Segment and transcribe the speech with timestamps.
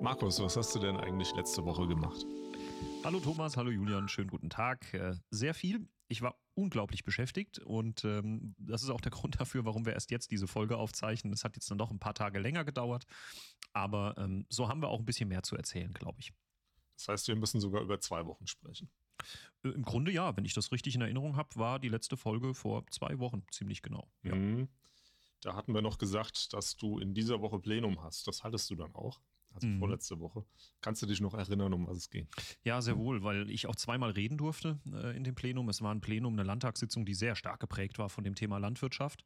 [0.00, 2.24] Markus, was hast du denn eigentlich letzte Woche gemacht?
[3.04, 4.94] Hallo Thomas, hallo Julian, schönen guten Tag.
[4.94, 5.86] Äh, sehr viel.
[6.08, 10.10] Ich war unglaublich beschäftigt und ähm, das ist auch der Grund dafür, warum wir erst
[10.10, 11.34] jetzt diese Folge aufzeichnen.
[11.34, 13.04] Es hat jetzt dann doch ein paar Tage länger gedauert,
[13.74, 16.32] aber ähm, so haben wir auch ein bisschen mehr zu erzählen, glaube ich.
[16.96, 18.88] Das heißt, wir müssen sogar über zwei Wochen sprechen.
[19.64, 22.54] Äh, Im Grunde ja, wenn ich das richtig in Erinnerung habe, war die letzte Folge
[22.54, 24.10] vor zwei Wochen ziemlich genau.
[24.22, 24.34] Ja.
[24.34, 24.68] Mhm.
[25.42, 28.26] Da hatten wir noch gesagt, dass du in dieser Woche Plenum hast.
[28.26, 29.20] Das haltest du dann auch?
[29.52, 29.78] Also mhm.
[29.78, 30.44] vorletzte Woche.
[30.80, 32.28] Kannst du dich noch erinnern, um was es ging?
[32.62, 35.68] Ja, sehr wohl, weil ich auch zweimal reden durfte äh, in dem Plenum.
[35.68, 39.24] Es war ein Plenum, eine Landtagssitzung, die sehr stark geprägt war von dem Thema Landwirtschaft.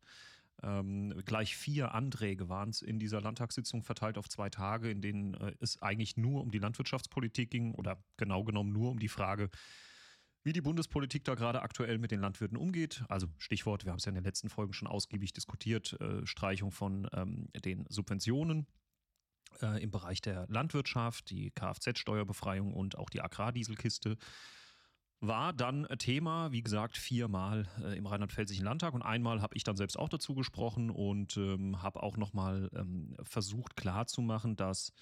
[0.62, 5.34] Ähm, gleich vier Anträge waren es in dieser Landtagssitzung verteilt auf zwei Tage, in denen
[5.34, 9.50] äh, es eigentlich nur um die Landwirtschaftspolitik ging oder genau genommen nur um die Frage,
[10.45, 13.05] wie die Bundespolitik da gerade aktuell mit den Landwirten umgeht.
[13.09, 16.70] Also Stichwort, wir haben es ja in den letzten Folgen schon ausgiebig diskutiert, äh, Streichung
[16.70, 18.66] von ähm, den Subventionen
[19.62, 24.16] äh, im Bereich der Landwirtschaft, die Kfz-Steuerbefreiung und auch die Agrardieselkiste
[25.20, 28.94] war dann Thema, wie gesagt, viermal äh, im Rheinland-Pfälzischen Landtag.
[28.94, 33.16] Und einmal habe ich dann selbst auch dazu gesprochen und ähm, habe auch nochmal ähm,
[33.22, 34.92] versucht klarzumachen, dass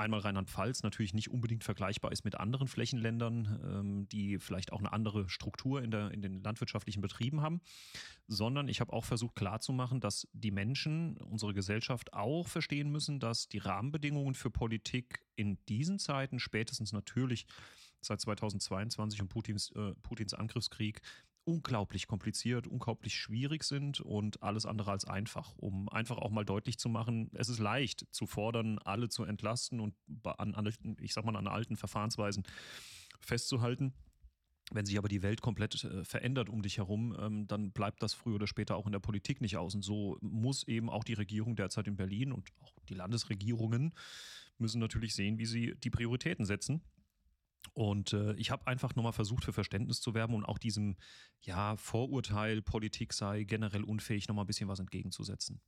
[0.00, 4.92] einmal Rheinland-Pfalz natürlich nicht unbedingt vergleichbar ist mit anderen Flächenländern, ähm, die vielleicht auch eine
[4.92, 7.60] andere Struktur in, der, in den landwirtschaftlichen Betrieben haben,
[8.26, 13.48] sondern ich habe auch versucht klarzumachen, dass die Menschen, unsere Gesellschaft auch verstehen müssen, dass
[13.48, 17.46] die Rahmenbedingungen für Politik in diesen Zeiten spätestens natürlich
[18.00, 21.00] seit 2022 und Putins, äh, Putins Angriffskrieg
[21.44, 26.78] unglaublich kompliziert, unglaublich schwierig sind und alles andere als einfach, um einfach auch mal deutlich
[26.78, 31.24] zu machen, es ist leicht zu fordern, alle zu entlasten und an, an ich sag
[31.24, 32.44] mal, an alten Verfahrensweisen
[33.20, 33.94] festzuhalten.
[34.72, 38.14] Wenn sich aber die Welt komplett äh, verändert um dich herum, ähm, dann bleibt das
[38.14, 39.74] früher oder später auch in der Politik nicht aus.
[39.74, 43.92] Und so muss eben auch die Regierung derzeit in Berlin und auch die Landesregierungen
[44.58, 46.82] müssen natürlich sehen, wie sie die Prioritäten setzen.
[47.72, 50.96] Und äh, ich habe einfach nochmal versucht, für Verständnis zu werben und auch diesem
[51.40, 55.60] ja, Vorurteil, Politik sei generell unfähig, nochmal ein bisschen was entgegenzusetzen.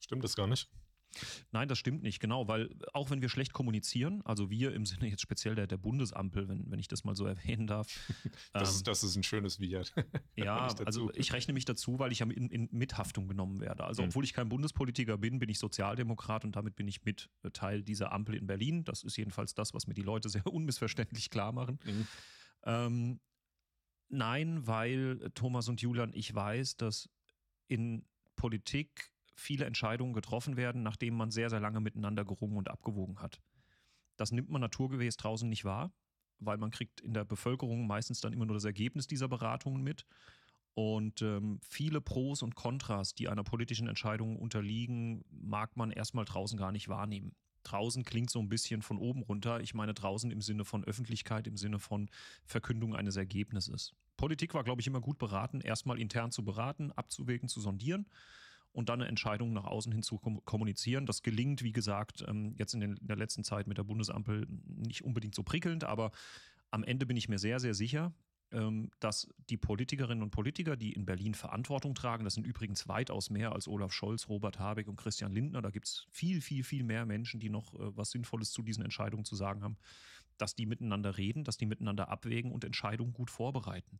[0.00, 0.70] Stimmt das gar nicht?
[1.52, 5.08] Nein, das stimmt nicht, genau, weil auch wenn wir schlecht kommunizieren, also wir im Sinne
[5.08, 7.88] jetzt speziell der, der Bundesampel, wenn, wenn ich das mal so erwähnen darf.
[8.52, 9.92] das, ähm, ist, das ist ein schönes Viat.
[10.36, 13.84] ja, ich also ich rechne mich dazu, weil ich ja in, in Mithaftung genommen werde.
[13.84, 14.08] Also mhm.
[14.08, 18.12] obwohl ich kein Bundespolitiker bin, bin ich Sozialdemokrat und damit bin ich mit Teil dieser
[18.12, 18.84] Ampel in Berlin.
[18.84, 21.78] Das ist jedenfalls das, was mir die Leute sehr unmissverständlich klar machen.
[21.84, 22.06] Mhm.
[22.64, 23.20] Ähm,
[24.08, 27.08] nein, weil Thomas und Julian, ich weiß, dass
[27.66, 28.04] in
[28.36, 33.40] Politik viele Entscheidungen getroffen werden, nachdem man sehr, sehr lange miteinander gerungen und abgewogen hat.
[34.16, 35.92] Das nimmt man naturgemäß draußen nicht wahr,
[36.40, 40.06] weil man kriegt in der Bevölkerung meistens dann immer nur das Ergebnis dieser Beratungen mit.
[40.74, 46.58] Und ähm, viele Pros und Kontras, die einer politischen Entscheidung unterliegen, mag man erstmal draußen
[46.58, 47.34] gar nicht wahrnehmen.
[47.62, 49.60] Draußen klingt so ein bisschen von oben runter.
[49.60, 52.08] Ich meine draußen im Sinne von Öffentlichkeit, im Sinne von
[52.44, 53.94] Verkündung eines Ergebnisses.
[54.16, 58.06] Politik war, glaube ich, immer gut beraten, erstmal intern zu beraten, abzuwägen, zu sondieren
[58.78, 61.04] und dann eine Entscheidung nach außen hin zu kommunizieren.
[61.04, 65.34] Das gelingt, wie gesagt, ähm, jetzt in, der letzten Zeit mit der Bundesampel nicht unbedingt
[65.34, 66.12] so prickelnd, aber
[66.70, 68.12] am Ende bin ich mir sehr, sehr sicher,
[68.52, 73.30] ähm, dass die Politikerinnen und Politiker, die in Berlin Verantwortung tragen, das sind übrigens weitaus
[73.30, 76.84] mehr als Olaf Scholz, Robert Habeck und Christian Lindner, da gibt es viel, viel, viel
[76.84, 79.76] mehr Menschen, die noch äh, was Sinnvolles zu diesen Entscheidungen zu sagen haben,
[80.36, 83.98] dass die miteinander reden, dass die miteinander abwägen und Entscheidungen gut vorbereiten.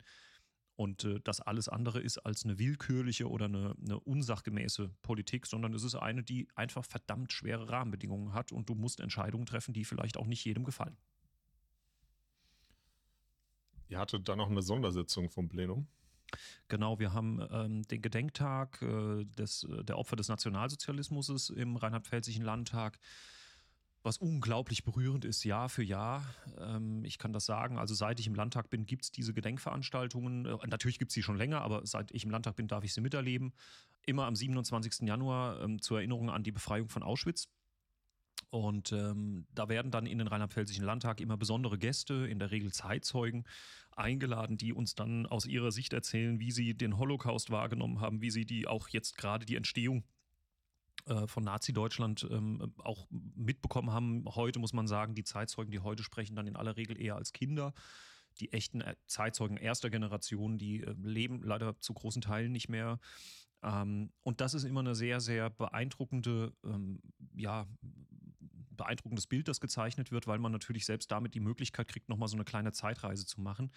[0.78, 5.74] Und äh, das alles andere ist als eine willkürliche oder eine, eine unsachgemäße Politik, sondern
[5.74, 9.84] es ist eine, die einfach verdammt schwere Rahmenbedingungen hat und du musst Entscheidungen treffen, die
[9.84, 10.96] vielleicht auch nicht jedem gefallen.
[13.88, 15.88] Ihr hattet da noch eine Sondersitzung vom Plenum.
[16.68, 23.00] Genau, wir haben ähm, den Gedenktag äh, des, der Opfer des Nationalsozialismus im Rheinland-Pfälzischen Landtag
[24.02, 26.24] was unglaublich berührend ist, Jahr für Jahr.
[26.58, 27.78] Ähm, ich kann das sagen.
[27.78, 30.46] Also seit ich im Landtag bin, gibt es diese Gedenkveranstaltungen.
[30.46, 32.94] Äh, natürlich gibt es sie schon länger, aber seit ich im Landtag bin, darf ich
[32.94, 33.52] sie miterleben.
[34.06, 35.06] Immer am 27.
[35.06, 37.48] Januar ähm, zur Erinnerung an die Befreiung von Auschwitz.
[38.50, 42.72] Und ähm, da werden dann in den Rheinland-Pfälzischen Landtag immer besondere Gäste, in der Regel
[42.72, 43.44] Zeitzeugen,
[43.90, 48.30] eingeladen, die uns dann aus ihrer Sicht erzählen, wie sie den Holocaust wahrgenommen haben, wie
[48.30, 50.04] sie die auch jetzt gerade die Entstehung
[51.26, 54.24] von Nazi-Deutschland ähm, auch mitbekommen haben.
[54.26, 57.32] Heute muss man sagen, die Zeitzeugen, die heute sprechen, dann in aller Regel eher als
[57.32, 57.72] Kinder.
[58.40, 63.00] Die echten äh, Zeitzeugen erster Generation, die äh, leben leider zu großen Teilen nicht mehr.
[63.62, 67.00] Ähm, und das ist immer eine sehr, sehr beeindruckende, ähm,
[67.34, 67.66] ja,
[68.70, 72.36] beeindruckendes Bild, das gezeichnet wird, weil man natürlich selbst damit die Möglichkeit kriegt, nochmal so
[72.36, 73.72] eine kleine Zeitreise zu machen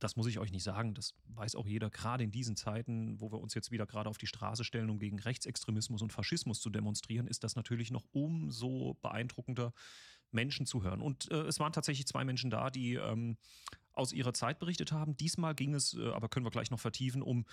[0.00, 3.30] das muss ich euch nicht sagen, das weiß auch jeder, gerade in diesen Zeiten, wo
[3.30, 6.70] wir uns jetzt wieder gerade auf die Straße stellen, um gegen Rechtsextremismus und Faschismus zu
[6.70, 9.72] demonstrieren, ist das natürlich noch umso beeindruckender,
[10.32, 11.00] Menschen zu hören.
[11.00, 13.36] Und äh, es waren tatsächlich zwei Menschen da, die ähm,
[13.92, 15.16] aus ihrer Zeit berichtet haben.
[15.16, 17.44] Diesmal ging es, äh, aber können wir gleich noch vertiefen, um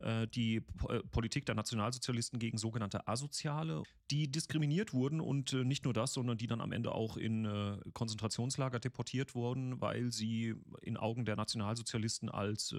[0.00, 0.56] äh, die
[0.88, 6.36] äh, Politik der Nationalsozialisten gegen sogenannte Asoziale, die diskriminiert wurden und nicht nur das, sondern
[6.36, 12.28] die dann am Ende auch in Konzentrationslager deportiert wurden, weil sie in Augen der Nationalsozialisten
[12.28, 12.74] als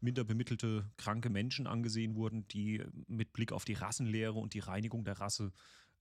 [0.00, 5.04] minder bemittelte, kranke Menschen angesehen wurden, die mit Blick auf die Rassenlehre und die Reinigung
[5.04, 5.52] der Rasse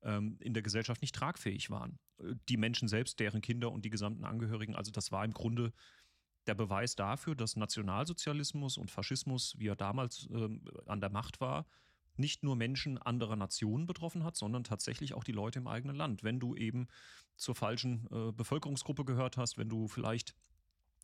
[0.02, 2.00] ähm, in der Gesellschaft nicht tragfähig waren.
[2.48, 5.74] Die Menschen selbst, deren Kinder und die gesamten Angehörigen, also das war im Grunde
[6.50, 11.68] der Beweis dafür, dass Nationalsozialismus und Faschismus, wie er damals ähm, an der Macht war,
[12.18, 16.24] nicht nur Menschen anderer Nationen betroffen hat, sondern tatsächlich auch die Leute im eigenen Land.
[16.24, 16.88] Wenn du eben
[17.38, 20.36] zur falschen äh, Bevölkerungsgruppe gehört hast, wenn du vielleicht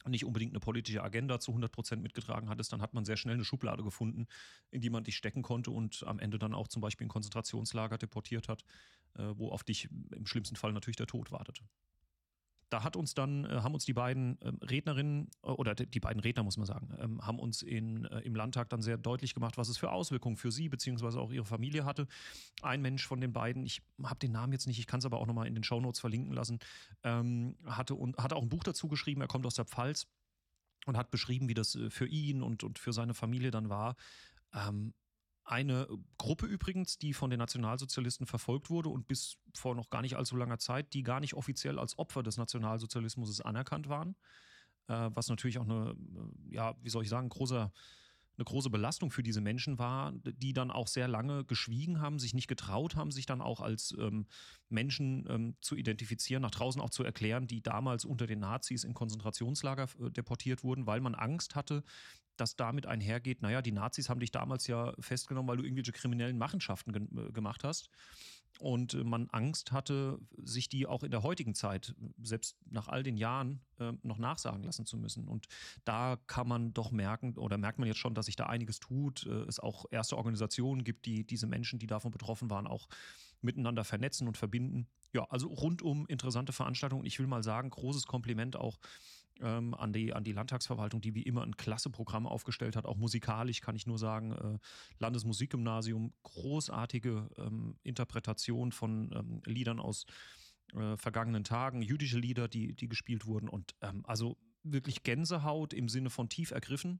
[0.07, 3.35] nicht unbedingt eine politische Agenda zu 100 Prozent mitgetragen hattest, dann hat man sehr schnell
[3.35, 4.25] eine Schublade gefunden,
[4.71, 7.99] in die man dich stecken konnte und am Ende dann auch zum Beispiel in Konzentrationslager
[7.99, 8.65] deportiert hat,
[9.13, 11.63] äh, wo auf dich im schlimmsten Fall natürlich der Tod wartete
[12.69, 16.19] da hat uns dann, äh, haben uns die beiden ähm, Rednerinnen, äh, oder die beiden
[16.19, 19.57] Redner, muss man sagen, ähm, haben uns in, äh, im Landtag dann sehr deutlich gemacht,
[19.57, 22.07] was es für Auswirkungen für sie beziehungsweise auch ihre Familie hatte.
[22.61, 25.19] Ein Mensch von den beiden, ich habe den Namen jetzt nicht, ich kann es aber
[25.19, 26.59] auch nochmal in den Shownotes verlinken lassen,
[27.03, 30.07] ähm, hatte, hatte auch ein Buch dazu geschrieben, er kommt aus der Pfalz
[30.85, 33.95] und hat beschrieben, wie das für ihn und, und für seine Familie dann war.
[35.45, 35.87] Eine
[36.17, 40.35] Gruppe übrigens, die von den Nationalsozialisten verfolgt wurde und bis vor noch gar nicht allzu
[40.35, 44.15] langer Zeit, die gar nicht offiziell als Opfer des Nationalsozialismus anerkannt waren.
[44.87, 45.95] Äh, was natürlich auch eine,
[46.49, 47.71] ja, wie soll ich sagen, großer
[48.37, 52.33] eine große Belastung für diese Menschen war, die dann auch sehr lange geschwiegen haben, sich
[52.33, 54.25] nicht getraut haben, sich dann auch als ähm,
[54.69, 58.93] Menschen ähm, zu identifizieren, nach draußen auch zu erklären, die damals unter den Nazis in
[58.93, 61.83] Konzentrationslager äh, deportiert wurden, weil man Angst hatte,
[62.37, 66.37] dass damit einhergeht, naja, die Nazis haben dich damals ja festgenommen, weil du irgendwelche kriminellen
[66.37, 67.89] Machenschaften ge äh, gemacht hast.
[68.59, 73.03] Und äh, man Angst hatte, sich die auch in der heutigen Zeit, selbst nach all
[73.03, 75.27] den Jahren, äh, noch nachsagen lassen zu müssen.
[75.27, 75.47] Und
[75.83, 79.25] da kann man doch merken, oder merkt man jetzt schon, dass sich da einiges tut.
[79.25, 82.87] Äh, es auch erste Organisationen gibt, die diese Menschen, die davon betroffen waren, auch
[83.41, 84.87] miteinander vernetzen und verbinden.
[85.13, 87.05] Ja, also rundum interessante Veranstaltung.
[87.05, 88.79] Ich will mal sagen, großes Kompliment auch
[89.41, 92.85] ähm, an, die, an die Landtagsverwaltung, die wie immer ein klasse Programm aufgestellt hat.
[92.85, 94.57] Auch musikalisch kann ich nur sagen, äh,
[94.99, 100.05] Landesmusikgymnasium, großartige ähm, Interpretation von ähm, Liedern aus
[100.73, 103.49] äh, vergangenen Tagen, jüdische Lieder, die, die gespielt wurden.
[103.49, 106.99] Und ähm, also wirklich Gänsehaut im Sinne von tief ergriffen,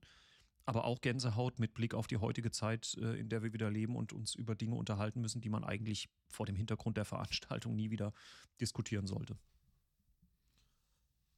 [0.66, 3.96] aber auch Gänsehaut mit Blick auf die heutige Zeit, äh, in der wir wieder leben
[3.96, 7.92] und uns über Dinge unterhalten müssen, die man eigentlich vor dem Hintergrund der Veranstaltung nie
[7.92, 8.14] wieder
[8.60, 9.38] diskutieren sollte.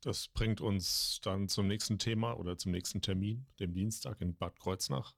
[0.08, 4.58] Das bringt uns dann zum nächsten Thema oder zum nächsten Termin, dem Dienstag in Bad
[4.58, 5.14] Kreuznach.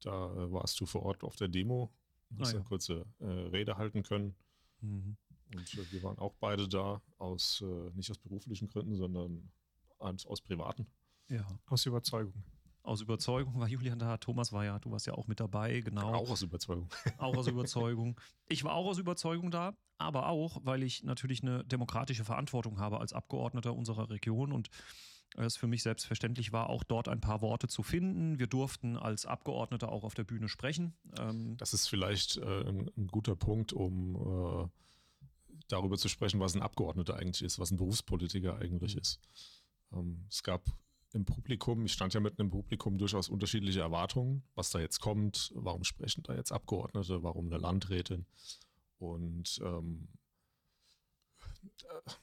[0.00, 1.92] Da äh, warst du vor Ort auf der Demo,
[2.36, 2.56] hast ah, ja.
[2.56, 4.34] eine kurze äh, Rede halten können.
[4.80, 5.16] Mhm.
[5.54, 9.52] Und äh, wir waren auch beide da, aus äh, nicht aus beruflichen Gründen, sondern
[9.98, 10.88] aus, aus privaten.
[11.28, 11.46] Ja.
[11.66, 12.42] Aus Überzeugung.
[12.86, 16.14] Aus Überzeugung war Julian da, Thomas war ja, du warst ja auch mit dabei, genau.
[16.14, 16.88] Auch aus Überzeugung.
[17.18, 18.20] Auch aus Überzeugung.
[18.48, 23.00] Ich war auch aus Überzeugung da, aber auch, weil ich natürlich eine demokratische Verantwortung habe
[23.00, 24.70] als Abgeordneter unserer Region und
[25.34, 28.38] es für mich selbstverständlich war, auch dort ein paar Worte zu finden.
[28.38, 30.94] Wir durften als Abgeordnete auch auf der Bühne sprechen.
[31.18, 34.68] Ähm das ist vielleicht äh, ein, ein, guter Punkt, um äh,
[35.68, 39.00] darüber zu sprechen, was ein Abgeordneter eigentlich ist, was ein Berufspolitiker eigentlich mhm.
[39.00, 39.20] ist.
[39.92, 40.62] Ähm, es gab
[41.16, 45.50] im Publikum, ich stand ja mit einem Publikum durchaus unterschiedliche Erwartungen, was da jetzt kommt,
[45.54, 48.26] warum sprechen da jetzt Abgeordnete, warum eine Landrätin.
[48.98, 50.08] Und ähm,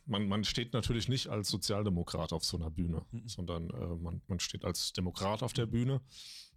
[0.06, 3.28] man, man steht natürlich nicht als Sozialdemokrat auf so einer Bühne, mhm.
[3.28, 6.02] sondern äh, man, man steht als Demokrat auf der Bühne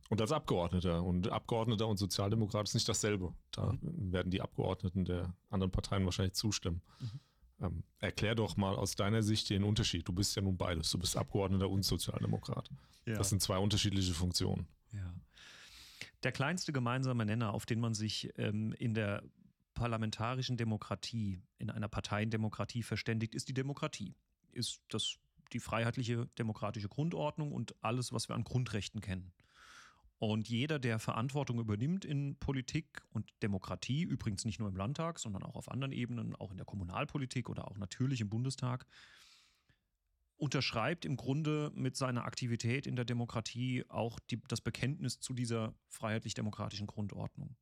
[0.08, 1.02] und als Abgeordneter.
[1.02, 3.34] Und Abgeordneter und Sozialdemokrat ist nicht dasselbe.
[3.50, 4.12] Da mhm.
[4.12, 6.82] werden die Abgeordneten der anderen Parteien wahrscheinlich zustimmen.
[7.00, 7.20] Mhm.
[7.60, 10.06] Ähm, erklär doch mal aus deiner Sicht den Unterschied.
[10.06, 10.90] Du bist ja nun beides.
[10.90, 12.70] Du bist Abgeordneter und Sozialdemokrat.
[13.06, 13.14] Ja.
[13.14, 14.66] Das sind zwei unterschiedliche Funktionen.
[14.92, 15.14] Ja.
[16.22, 19.22] Der kleinste gemeinsame Nenner, auf den man sich ähm, in der
[19.74, 24.14] parlamentarischen Demokratie, in einer Parteiendemokratie verständigt, ist die Demokratie.
[24.52, 25.18] Ist das
[25.52, 29.32] die freiheitliche demokratische Grundordnung und alles, was wir an Grundrechten kennen.
[30.18, 35.42] Und jeder, der Verantwortung übernimmt in Politik und Demokratie, übrigens nicht nur im Landtag, sondern
[35.42, 38.86] auch auf anderen Ebenen, auch in der Kommunalpolitik oder auch natürlich im Bundestag,
[40.36, 45.74] unterschreibt im Grunde mit seiner Aktivität in der Demokratie auch die, das Bekenntnis zu dieser
[45.88, 47.56] freiheitlich-demokratischen Grundordnung.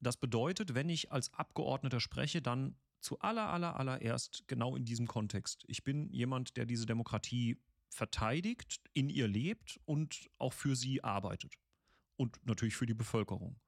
[0.00, 5.06] Das bedeutet, wenn ich als Abgeordneter spreche, dann zu aller, aller, allererst genau in diesem
[5.06, 5.64] Kontext.
[5.66, 7.58] Ich bin jemand, der diese Demokratie
[7.94, 11.54] verteidigt, in ihr lebt und auch für sie arbeitet.
[12.16, 13.60] Und natürlich für die Bevölkerung.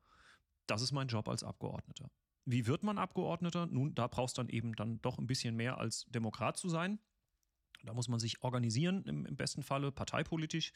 [0.66, 2.11] Das ist mein Job als Abgeordneter.
[2.45, 3.66] Wie wird man Abgeordneter?
[3.66, 6.99] Nun, da brauchst du dann eben dann doch ein bisschen mehr als Demokrat zu sein.
[7.85, 10.73] Da muss man sich organisieren, im, im besten Falle parteipolitisch.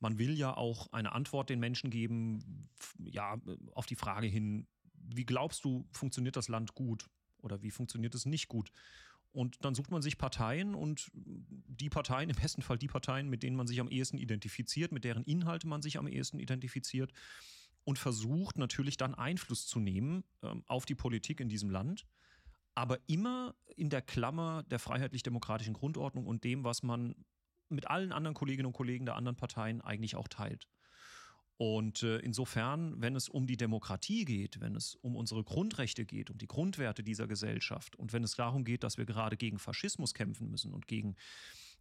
[0.00, 3.38] Man will ja auch eine Antwort den Menschen geben, ja,
[3.74, 8.24] auf die Frage hin, wie glaubst du, funktioniert das Land gut oder wie funktioniert es
[8.26, 8.70] nicht gut?
[9.38, 13.44] Und dann sucht man sich Parteien und die Parteien, im besten Fall die Parteien, mit
[13.44, 17.12] denen man sich am ehesten identifiziert, mit deren Inhalte man sich am ehesten identifiziert
[17.84, 22.04] und versucht natürlich dann Einfluss zu nehmen ähm, auf die Politik in diesem Land,
[22.74, 27.14] aber immer in der Klammer der freiheitlich-demokratischen Grundordnung und dem, was man
[27.68, 30.66] mit allen anderen Kolleginnen und Kollegen der anderen Parteien eigentlich auch teilt.
[31.58, 36.30] Und äh, insofern, wenn es um die Demokratie geht, wenn es um unsere Grundrechte geht,
[36.30, 40.14] um die Grundwerte dieser Gesellschaft und wenn es darum geht, dass wir gerade gegen Faschismus
[40.14, 41.16] kämpfen müssen und gegen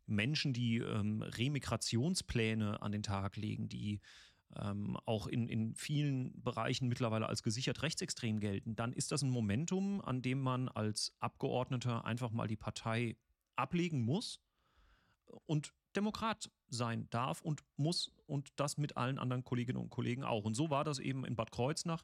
[0.07, 4.01] Menschen, die ähm, Remigrationspläne an den Tag legen, die
[4.55, 9.29] ähm, auch in, in vielen Bereichen mittlerweile als gesichert rechtsextrem gelten, dann ist das ein
[9.29, 13.15] Momentum, an dem man als Abgeordneter einfach mal die Partei
[13.55, 14.39] ablegen muss
[15.45, 20.43] und Demokrat sein darf und muss und das mit allen anderen Kolleginnen und Kollegen auch.
[20.43, 22.03] Und so war das eben in Bad Kreuznach.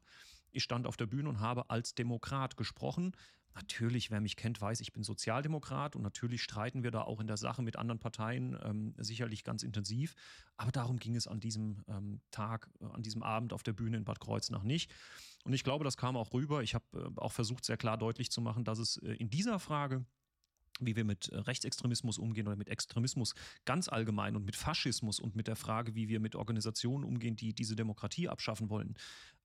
[0.52, 3.16] Ich stand auf der Bühne und habe als Demokrat gesprochen.
[3.56, 7.28] Natürlich, wer mich kennt, weiß, ich bin Sozialdemokrat und natürlich streiten wir da auch in
[7.28, 10.16] der Sache mit anderen Parteien ähm, sicherlich ganz intensiv.
[10.58, 13.98] Aber darum ging es an diesem ähm, Tag, äh, an diesem Abend auf der Bühne
[13.98, 14.92] in Bad Kreuznach nicht.
[15.44, 16.64] Und ich glaube, das kam auch rüber.
[16.64, 19.60] Ich habe äh, auch versucht, sehr klar deutlich zu machen, dass es äh, in dieser
[19.60, 20.04] Frage
[20.86, 23.34] wie wir mit äh, Rechtsextremismus umgehen oder mit Extremismus
[23.66, 27.54] ganz allgemein und mit Faschismus und mit der Frage, wie wir mit Organisationen umgehen, die
[27.54, 28.96] diese Demokratie abschaffen wollen,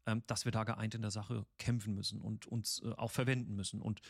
[0.06, 3.54] ähm, dass wir da geeint in der Sache kämpfen müssen und uns äh, auch verwenden
[3.54, 3.80] müssen.
[3.80, 4.00] Und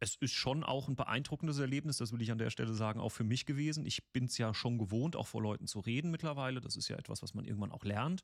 [0.00, 3.10] es ist schon auch ein beeindruckendes Erlebnis, das will ich an der Stelle sagen, auch
[3.10, 3.84] für mich gewesen.
[3.84, 6.60] Ich bin es ja schon gewohnt, auch vor Leuten zu reden mittlerweile.
[6.60, 8.22] Das ist ja etwas, was man irgendwann auch lernt.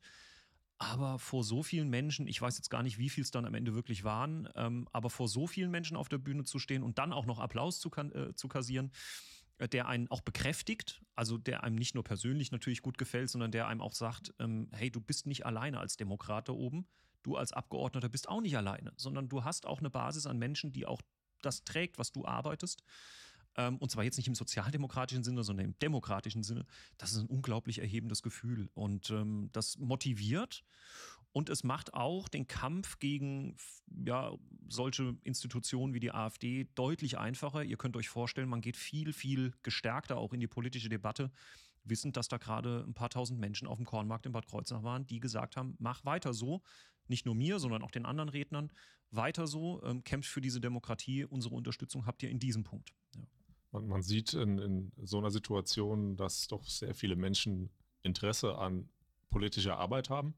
[0.77, 3.53] Aber vor so vielen Menschen, ich weiß jetzt gar nicht, wie viel es dann am
[3.53, 6.97] Ende wirklich waren, ähm, aber vor so vielen Menschen auf der Bühne zu stehen und
[6.97, 8.91] dann auch noch Applaus zu, äh, zu kassieren,
[9.57, 13.51] äh, der einen auch bekräftigt, also der einem nicht nur persönlich natürlich gut gefällt, sondern
[13.51, 16.87] der einem auch sagt, ähm, hey, du bist nicht alleine als Demokrat da oben,
[17.23, 20.73] du als Abgeordneter bist auch nicht alleine, sondern du hast auch eine Basis an Menschen,
[20.73, 21.01] die auch
[21.41, 22.83] das trägt, was du arbeitest.
[23.57, 26.65] Ähm, und zwar jetzt nicht im sozialdemokratischen Sinne, sondern im demokratischen Sinne,
[26.97, 28.69] das ist ein unglaublich erhebendes Gefühl.
[28.73, 30.63] Und ähm, das motiviert
[31.35, 33.57] und es macht auch den Kampf gegen
[34.05, 34.31] ja,
[34.69, 37.61] solche Institutionen wie die AfD deutlich einfacher.
[37.61, 41.31] Ihr könnt euch vorstellen, man geht viel, viel gestärkter auch in die politische Debatte,
[41.83, 45.07] wissend, dass da gerade ein paar tausend Menschen auf dem Kornmarkt in Bad Kreuznach waren,
[45.07, 46.61] die gesagt haben, mach weiter so.
[47.07, 48.71] Nicht nur mir, sondern auch den anderen Rednern.
[49.11, 51.25] Weiter so, ähm, kämpft für diese Demokratie.
[51.25, 52.93] Unsere Unterstützung habt ihr in diesem Punkt.
[53.13, 53.23] Ja.
[53.75, 57.69] Man, man sieht in, in so einer Situation, dass doch sehr viele Menschen
[58.03, 58.89] Interesse an
[59.29, 60.33] politischer Arbeit haben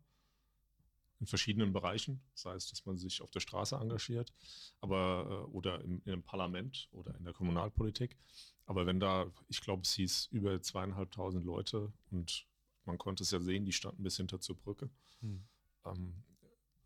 [1.20, 4.34] in verschiedenen Bereichen, sei es, dass man sich auf der Straße engagiert,
[4.82, 8.17] aber äh, oder im, im Parlament oder in der Kommunalpolitik.
[8.65, 12.46] Aber wenn da, ich glaube, es hieß über zweieinhalbtausend Leute und
[12.86, 14.89] man konnte es ja sehen, die standen bis hinter zur Brücke,
[15.22, 15.44] hm.
[15.86, 16.24] ähm,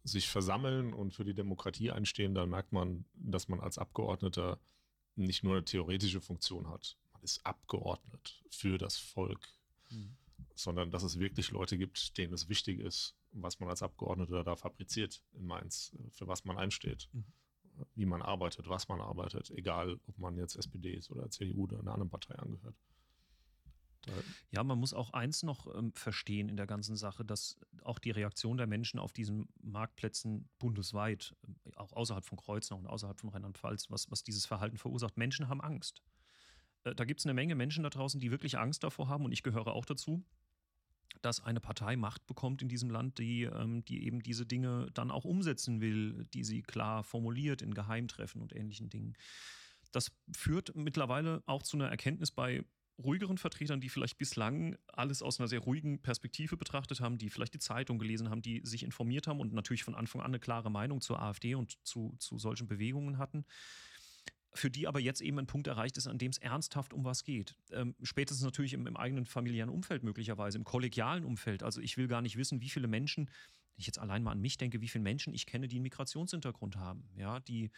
[0.04, 4.60] sich versammeln und für die Demokratie einstehen, dann merkt man, dass man als Abgeordneter
[5.16, 6.98] nicht nur eine theoretische Funktion hat.
[7.14, 9.48] Man ist Abgeordnet für das Volk,
[9.90, 10.16] mhm.
[10.56, 14.56] sondern dass es wirklich Leute gibt, denen es wichtig ist, was man als Abgeordneter da
[14.56, 17.26] fabriziert in Mainz, für was man einsteht, mhm.
[17.96, 21.80] wie man arbeitet, was man arbeitet, egal ob man jetzt SPD ist oder CDU oder
[21.80, 22.76] einer anderen Partei angehört.
[24.50, 28.12] Ja, man muss auch eins noch ähm, verstehen in der ganzen Sache, dass auch die
[28.12, 33.30] Reaktion der Menschen auf diesen Marktplätzen bundesweit, äh, auch außerhalb von Kreuznach und außerhalb von
[33.30, 36.02] Rheinland-Pfalz, was, was dieses Verhalten verursacht, Menschen haben Angst.
[36.84, 39.32] Äh, da gibt es eine Menge Menschen da draußen, die wirklich Angst davor haben und
[39.32, 40.24] ich gehöre auch dazu,
[41.22, 45.12] dass eine Partei Macht bekommt in diesem Land, die, ähm, die eben diese Dinge dann
[45.12, 49.16] auch umsetzen will, die sie klar formuliert in Geheimtreffen und ähnlichen Dingen.
[49.92, 52.64] Das führt mittlerweile auch zu einer Erkenntnis bei
[53.02, 57.54] ruhigeren Vertretern, die vielleicht bislang alles aus einer sehr ruhigen Perspektive betrachtet haben, die vielleicht
[57.54, 60.72] die Zeitung gelesen haben, die sich informiert haben und natürlich von Anfang an eine klare
[60.72, 63.46] Meinung zur AfD und zu, zu solchen Bewegungen hatten,
[64.54, 67.24] für die aber jetzt eben ein Punkt erreicht ist, an dem es ernsthaft um was
[67.24, 67.56] geht.
[67.72, 71.64] Ähm, spätestens natürlich im, im, eigenen familiären Umfeld möglicherweise, im kollegialen Umfeld.
[71.64, 74.42] Also ich will gar nicht wissen, wie viele Menschen, wenn ich jetzt allein mal an
[74.42, 77.72] mich denke, wie viele Menschen ich kenne, die einen Migrationshintergrund haben, ja, die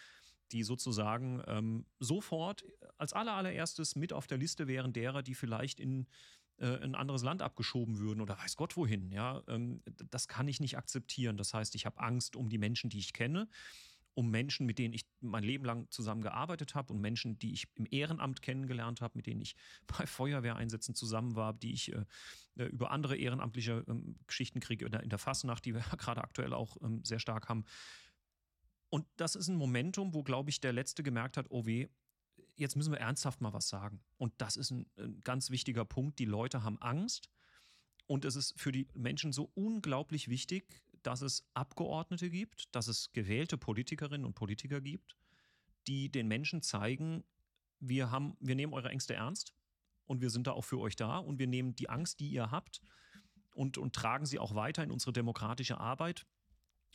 [0.54, 2.64] die sozusagen ähm, sofort
[2.98, 6.08] als allererstes mit auf der Liste wären derer, die vielleicht in
[6.58, 9.12] äh, ein anderes Land abgeschoben würden oder weiß Gott wohin.
[9.12, 9.82] Ja, ähm,
[10.12, 11.36] das kann ich nicht akzeptieren.
[11.36, 13.50] Das heißt, ich habe Angst um die Menschen, die ich kenne.
[14.16, 17.88] um Menschen, mit denen ich mein Leben lang zusammengearbeitet habe und Menschen, die ich im
[17.90, 19.56] Ehrenamt kennengelernt habe, mit denen ich
[19.88, 22.06] bei Feuerwehreinsätzen zusammen war, die ich äh,
[22.58, 26.24] äh über andere ehrenamtliche ähm, Geschichten kriege, in der, in der Fasnacht, die wir gerade
[26.24, 27.66] aktuell auch ähm, sehr stark haben.
[28.94, 31.88] Und das ist ein Momentum, wo, glaube ich, der Letzte gemerkt hat, oh weh,
[32.58, 34.04] jetzt müssen wir ernsthaft mal was sagen.
[34.20, 36.20] Und das ist ein, ein ganz wichtiger Punkt.
[36.20, 37.32] Die Leute haben Angst.
[38.06, 43.12] Und es ist für die Menschen so unglaublich wichtig, dass es Abgeordnete gibt, dass es
[43.14, 45.18] gewählte Politikerinnen und Politiker gibt,
[45.88, 47.24] die den Menschen zeigen,
[47.80, 49.56] wir, haben, wir nehmen eure Ängste ernst
[50.06, 52.52] und wir sind da auch für euch da und wir nehmen die Angst, die ihr
[52.52, 52.80] habt
[53.56, 56.28] und, und tragen sie auch weiter in unsere demokratische Arbeit,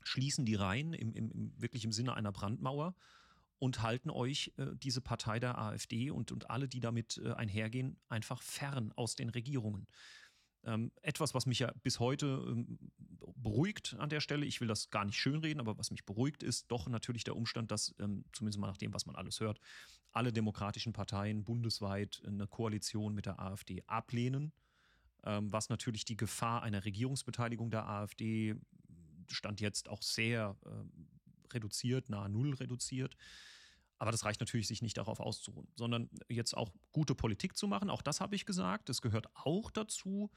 [0.03, 2.95] schließen die rein, im, im, im wirklich im Sinne einer Brandmauer
[3.59, 7.99] und halten euch äh, diese Partei der AfD und, und alle, die damit äh, einhergehen,
[8.09, 9.87] einfach fern aus den Regierungen.
[10.65, 12.79] Ähm, etwas, was mich ja bis heute ähm,
[13.37, 16.71] beruhigt an der Stelle, ich will das gar nicht schönreden, aber was mich beruhigt, ist
[16.71, 19.61] doch natürlich der Umstand, dass, ähm, zumindest mal nach dem, was man alles hört,
[20.13, 24.53] alle demokratischen Parteien bundesweit eine Koalition mit der AfD ablehnen,
[25.25, 28.57] ähm, was natürlich die Gefahr einer Regierungsbeteiligung der AfD
[29.33, 33.17] stand jetzt auch sehr äh, reduziert, nahe Null reduziert.
[34.01, 37.91] Aber das reicht natürlich, sich nicht darauf auszuruhen, sondern jetzt auch gute Politik zu machen.
[37.91, 38.89] Auch das habe ich gesagt.
[38.89, 40.31] Es gehört auch dazu,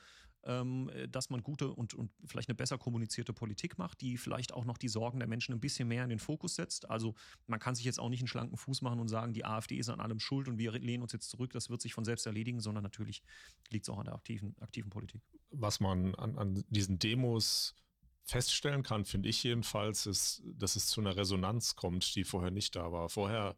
[0.44, 4.66] ähm, dass man gute und, und vielleicht eine besser kommunizierte Politik macht, die vielleicht auch
[4.66, 6.90] noch die Sorgen der Menschen ein bisschen mehr in den Fokus setzt.
[6.90, 7.14] Also
[7.46, 9.90] man kann sich jetzt auch nicht einen schlanken Fuß machen und sagen, die AfD ist
[9.90, 12.60] an allem schuld und wir lehnen uns jetzt zurück, das wird sich von selbst erledigen,
[12.60, 13.22] sondern natürlich
[13.70, 15.22] liegt es auch an der aktiven, aktiven Politik.
[15.52, 17.76] Was man an, an diesen Demos
[18.24, 22.76] feststellen kann, finde ich jedenfalls, ist, dass es zu einer Resonanz kommt, die vorher nicht
[22.76, 23.10] da war.
[23.10, 23.58] Vorher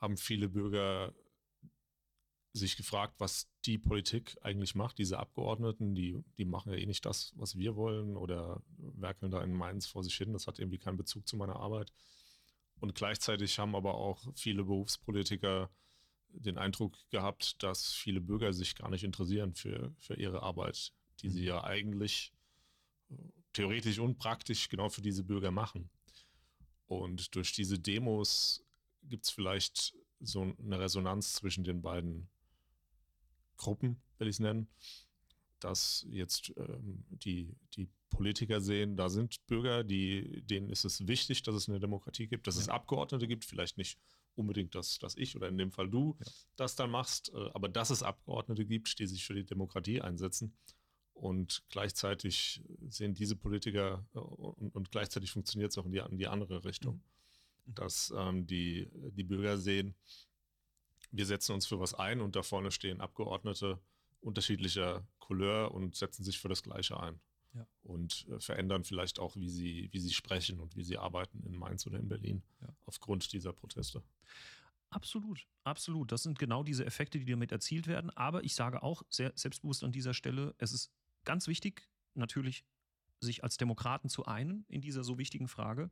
[0.00, 1.14] haben viele Bürger
[2.52, 7.04] sich gefragt, was die Politik eigentlich macht, diese Abgeordneten, die, die machen ja eh nicht
[7.04, 10.32] das, was wir wollen oder werkeln da in Mainz vor sich hin.
[10.32, 11.92] Das hat irgendwie keinen Bezug zu meiner Arbeit.
[12.78, 15.68] Und gleichzeitig haben aber auch viele Berufspolitiker
[16.28, 21.30] den Eindruck gehabt, dass viele Bürger sich gar nicht interessieren für, für ihre Arbeit, die
[21.30, 21.46] sie mhm.
[21.46, 22.32] ja eigentlich
[23.54, 25.88] theoretisch und praktisch genau für diese Bürger machen.
[26.86, 28.62] Und durch diese Demos
[29.02, 32.28] gibt es vielleicht so eine Resonanz zwischen den beiden
[33.56, 34.68] Gruppen, will ich es nennen,
[35.60, 41.42] dass jetzt ähm, die, die Politiker sehen, da sind Bürger, die, denen ist es wichtig,
[41.42, 42.62] dass es eine Demokratie gibt, dass ja.
[42.62, 43.98] es Abgeordnete gibt, vielleicht nicht
[44.34, 46.32] unbedingt, dass, dass ich oder in dem Fall du ja.
[46.56, 50.54] das dann machst, äh, aber dass es Abgeordnete gibt, die sich für die Demokratie einsetzen
[51.14, 56.18] und gleichzeitig sehen diese Politiker äh, und, und gleichzeitig funktioniert es auch in die, in
[56.18, 57.00] die andere Richtung,
[57.66, 57.74] mhm.
[57.74, 59.94] dass ähm, die, die Bürger sehen,
[61.10, 63.78] wir setzen uns für was ein und da vorne stehen Abgeordnete
[64.20, 67.20] unterschiedlicher Couleur und setzen sich für das Gleiche ein.
[67.54, 67.66] Ja.
[67.84, 71.56] Und äh, verändern vielleicht auch, wie sie, wie sie sprechen und wie sie arbeiten in
[71.56, 72.68] Mainz oder in Berlin ja.
[72.84, 74.02] aufgrund dieser Proteste.
[74.90, 76.10] Absolut, absolut.
[76.10, 78.10] Das sind genau diese Effekte, die damit erzielt werden.
[78.10, 80.92] Aber ich sage auch sehr selbstbewusst an dieser Stelle, es ist
[81.24, 82.64] Ganz wichtig, natürlich,
[83.20, 85.90] sich als Demokraten zu einen in dieser so wichtigen Frage.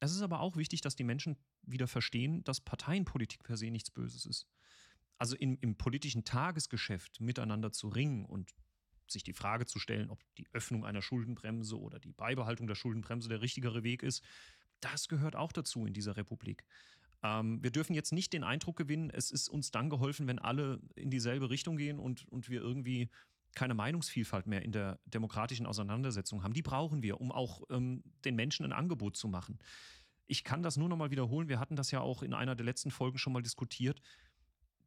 [0.00, 3.90] Es ist aber auch wichtig, dass die Menschen wieder verstehen, dass Parteienpolitik per se nichts
[3.90, 4.48] Böses ist.
[5.18, 8.50] Also im, im politischen Tagesgeschäft miteinander zu ringen und
[9.06, 13.28] sich die Frage zu stellen, ob die Öffnung einer Schuldenbremse oder die Beibehaltung der Schuldenbremse
[13.28, 14.24] der richtigere Weg ist,
[14.80, 16.64] das gehört auch dazu in dieser Republik.
[17.22, 20.80] Ähm, wir dürfen jetzt nicht den Eindruck gewinnen, es ist uns dann geholfen, wenn alle
[20.96, 23.08] in dieselbe Richtung gehen und, und wir irgendwie
[23.54, 26.54] keine Meinungsvielfalt mehr in der demokratischen Auseinandersetzung haben.
[26.54, 29.58] Die brauchen wir, um auch ähm, den Menschen ein Angebot zu machen.
[30.26, 31.48] Ich kann das nur noch mal wiederholen.
[31.48, 34.00] Wir hatten das ja auch in einer der letzten Folgen schon mal diskutiert.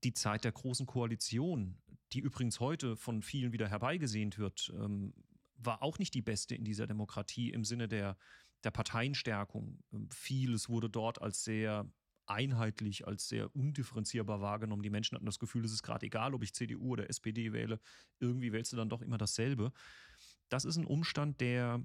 [0.04, 1.78] Die Zeit der großen Koalition,
[2.13, 5.13] die übrigens heute von vielen wieder herbeigesehnt wird, ähm,
[5.58, 8.17] war auch nicht die beste in dieser Demokratie im Sinne der,
[8.63, 9.84] der Parteienstärkung.
[9.93, 11.89] Ähm, vieles wurde dort als sehr
[12.27, 14.83] einheitlich als sehr undifferenzierbar wahrgenommen.
[14.83, 17.79] Die Menschen hatten das Gefühl, es ist gerade egal, ob ich CDU oder SPD wähle.
[18.19, 19.71] Irgendwie wählst du dann doch immer dasselbe.
[20.49, 21.83] Das ist ein Umstand, der,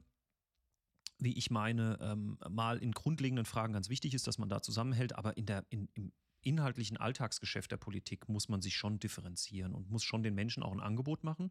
[1.18, 5.14] wie ich meine, ähm, mal in grundlegenden Fragen ganz wichtig ist, dass man da zusammenhält,
[5.14, 9.90] aber in der, in, im inhaltlichen Alltagsgeschäft der Politik muss man sich schon differenzieren und
[9.90, 11.50] muss schon den Menschen auch ein Angebot machen.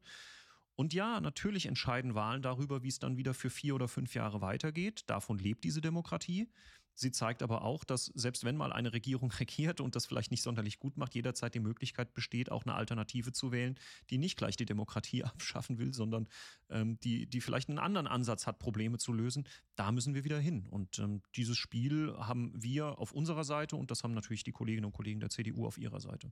[0.76, 4.42] Und ja, natürlich entscheiden Wahlen darüber, wie es dann wieder für vier oder fünf Jahre
[4.42, 5.04] weitergeht.
[5.08, 6.50] Davon lebt diese Demokratie.
[6.96, 10.44] Sie zeigt aber auch, dass selbst wenn mal eine Regierung regiert und das vielleicht nicht
[10.44, 14.56] sonderlich gut macht, jederzeit die Möglichkeit besteht, auch eine Alternative zu wählen, die nicht gleich
[14.58, 16.28] die Demokratie abschaffen will, sondern
[16.70, 19.48] ähm, die, die vielleicht einen anderen Ansatz hat, Probleme zu lösen.
[19.76, 20.68] Da müssen wir wieder hin.
[20.68, 24.86] Und ähm, dieses Spiel haben wir auf unserer Seite und das haben natürlich die Kolleginnen
[24.86, 26.32] und Kollegen der CDU auf ihrer Seite.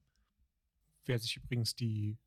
[1.05, 2.17] Wer sich übrigens die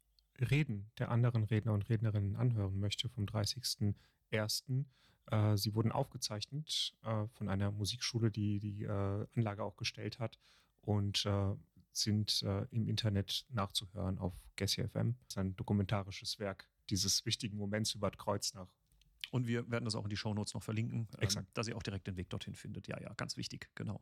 [0.40, 4.86] Reden der anderen Redner und Rednerinnen anhören möchte vom 30.01.,
[5.30, 10.38] Äh, sie wurden aufgezeichnet äh, von einer Musikschule, die die äh, Anlage auch gestellt hat
[10.82, 11.54] und äh,
[11.92, 15.16] sind äh, im Internet nachzuhören auf Gessi FM.
[15.24, 18.68] Das ist ein dokumentarisches Werk dieses wichtigen Moments über Kreuznach.
[19.30, 21.46] Und wir werden das auch in die Shownotes noch verlinken, ähm, Exakt.
[21.54, 22.88] dass ihr auch direkt den Weg dorthin findet.
[22.88, 24.00] Ja, ja, ganz wichtig, genau.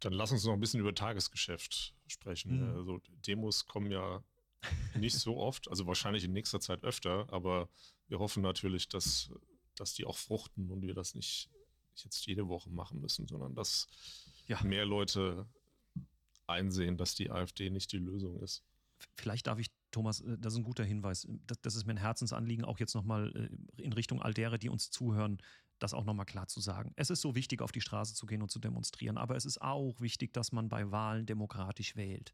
[0.00, 2.70] Dann lass uns noch ein bisschen über Tagesgeschäft sprechen.
[2.70, 2.76] Mhm.
[2.76, 4.22] Also Demos kommen ja
[4.94, 7.68] nicht so oft, also wahrscheinlich in nächster Zeit öfter, aber
[8.08, 9.30] wir hoffen natürlich, dass,
[9.80, 11.48] dass die auch fruchten und wir das nicht
[11.96, 13.88] jetzt jede Woche machen müssen, sondern dass
[14.46, 14.62] Ja.
[14.62, 15.46] mehr Leute
[16.46, 18.62] einsehen, dass die AfD nicht die Lösung ist.
[19.16, 21.26] Vielleicht darf ich, Thomas, äh, das ist ein guter Hinweis.
[21.46, 23.32] Das, das ist mir ein Herzensanliegen, auch jetzt nochmal
[23.76, 25.38] äh, in Richtung all derer, die uns zuhören,
[25.78, 26.92] das auch nochmal klar zu sagen.
[26.96, 29.60] Es ist so wichtig, auf die Straße zu gehen und zu demonstrieren, aber es ist
[29.62, 32.32] auch wichtig, dass man bei Wahlen demokratisch wählt.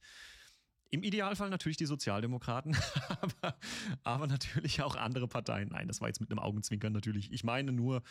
[0.94, 2.76] Im Idealfall natürlich die Sozialdemokraten,
[3.20, 3.58] aber,
[4.04, 5.70] aber natürlich auch andere Parteien.
[5.70, 7.32] Nein, das war jetzt mit einem Augenzwinkern natürlich.
[7.32, 8.04] Ich meine nur,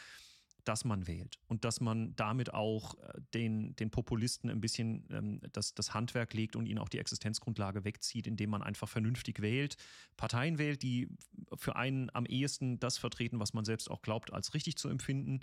[0.65, 5.39] dass man wählt und dass man damit auch äh, den, den Populisten ein bisschen ähm,
[5.53, 9.77] das, das Handwerk legt und ihnen auch die Existenzgrundlage wegzieht, indem man einfach vernünftig wählt,
[10.17, 11.07] Parteien wählt, die
[11.55, 15.39] für einen am ehesten das vertreten, was man selbst auch glaubt, als richtig zu empfinden,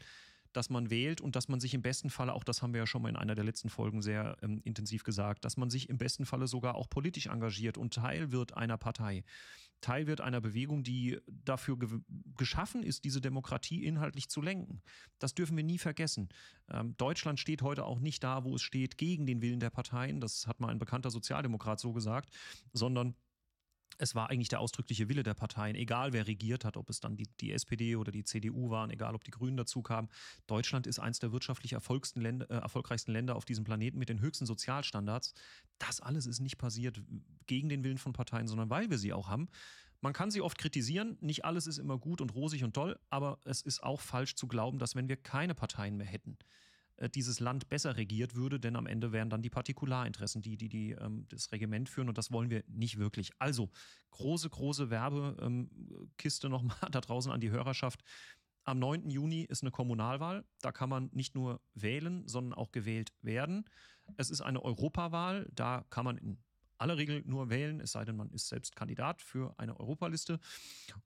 [0.52, 2.86] dass man wählt und dass man sich im besten Falle, auch das haben wir ja
[2.86, 5.98] schon mal in einer der letzten Folgen sehr ähm, intensiv gesagt, dass man sich im
[5.98, 9.24] besten Falle sogar auch politisch engagiert und Teil wird einer Partei.
[9.80, 11.88] Teil wird einer Bewegung, die dafür ge
[12.36, 14.82] geschaffen ist, diese Demokratie inhaltlich zu lenken.
[15.18, 16.28] Das dürfen wir nie vergessen.
[16.70, 20.20] Ähm, Deutschland steht heute auch nicht da, wo es steht, gegen den Willen der Parteien.
[20.20, 22.30] Das hat mal ein bekannter Sozialdemokrat so gesagt,
[22.72, 23.14] sondern
[23.98, 27.16] es war eigentlich der ausdrückliche Wille der Parteien, egal wer regiert hat, ob es dann
[27.16, 30.08] die, die SPD oder die CDU waren, egal ob die Grünen dazu kamen.
[30.46, 31.74] Deutschland ist eines der wirtschaftlich
[32.14, 35.34] Länder, äh, erfolgreichsten Länder auf diesem Planeten mit den höchsten Sozialstandards.
[35.78, 37.02] Das alles ist nicht passiert
[37.46, 39.48] gegen den Willen von Parteien, sondern weil wir sie auch haben.
[40.00, 43.38] Man kann sie oft kritisieren, nicht alles ist immer gut und rosig und toll, aber
[43.44, 46.38] es ist auch falsch zu glauben, dass wenn wir keine Parteien mehr hätten,
[47.08, 50.92] dieses Land besser regiert würde, denn am Ende wären dann die Partikularinteressen, die, die, die
[50.92, 53.30] ähm, das Regiment führen und das wollen wir nicht wirklich.
[53.38, 53.70] Also
[54.10, 58.02] große, große Werbekiste nochmal da draußen an die Hörerschaft.
[58.64, 59.08] Am 9.
[59.08, 60.44] Juni ist eine Kommunalwahl.
[60.60, 63.64] Da kann man nicht nur wählen, sondern auch gewählt werden.
[64.16, 65.48] Es ist eine Europawahl.
[65.54, 66.38] Da kann man in
[66.80, 70.40] aller Regel nur wählen, es sei denn, man ist selbst Kandidat für eine Europaliste.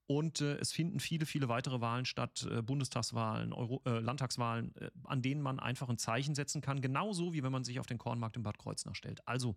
[0.07, 4.91] Und äh, es finden viele, viele weitere Wahlen statt, äh, Bundestagswahlen, Euro, äh, Landtagswahlen, äh,
[5.05, 7.99] an denen man einfach ein Zeichen setzen kann, genauso wie wenn man sich auf den
[7.99, 9.27] Kornmarkt in Bad Kreuznach stellt.
[9.27, 9.57] Also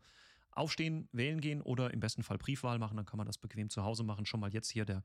[0.52, 3.84] aufstehen, wählen gehen oder im besten Fall Briefwahl machen, dann kann man das bequem zu
[3.84, 4.26] Hause machen.
[4.26, 5.04] Schon mal jetzt hier der,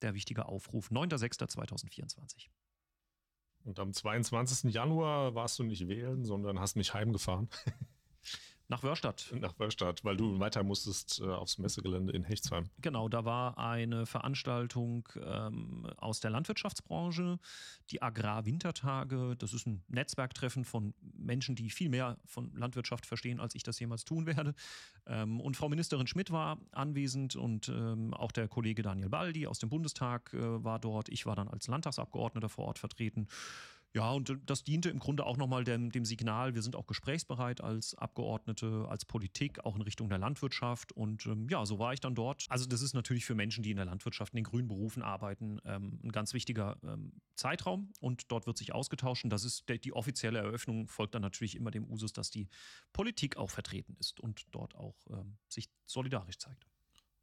[0.00, 0.90] der wichtige Aufruf.
[0.90, 2.48] 9.06.2024.
[3.64, 4.72] Und am 22.
[4.72, 7.48] Januar warst du nicht wählen, sondern hast mich heimgefahren.
[8.72, 9.30] Nach Wörstadt.
[9.38, 12.70] Nach Wörstadt, weil du weiter musstest äh, aufs Messegelände in Hechtsheim.
[12.80, 17.38] Genau, da war eine Veranstaltung ähm, aus der Landwirtschaftsbranche,
[17.90, 19.36] die Agrar-Wintertage.
[19.36, 23.78] Das ist ein Netzwerktreffen von Menschen, die viel mehr von Landwirtschaft verstehen, als ich das
[23.78, 24.54] jemals tun werde.
[25.04, 29.58] Ähm, und Frau Ministerin Schmidt war anwesend und ähm, auch der Kollege Daniel Baldi aus
[29.58, 31.10] dem Bundestag äh, war dort.
[31.10, 33.28] Ich war dann als Landtagsabgeordneter vor Ort vertreten.
[33.94, 37.60] Ja, und das diente im Grunde auch nochmal dem, dem Signal, wir sind auch gesprächsbereit
[37.60, 40.92] als Abgeordnete, als Politik, auch in Richtung der Landwirtschaft.
[40.92, 42.46] Und ähm, ja, so war ich dann dort.
[42.48, 45.60] Also das ist natürlich für Menschen, die in der Landwirtschaft, in den grünen Berufen arbeiten,
[45.66, 47.92] ähm, ein ganz wichtiger ähm, Zeitraum.
[48.00, 49.24] Und dort wird sich ausgetauscht.
[49.24, 52.48] Und das ist der, die offizielle Eröffnung, folgt dann natürlich immer dem Usus, dass die
[52.94, 56.66] Politik auch vertreten ist und dort auch ähm, sich solidarisch zeigt.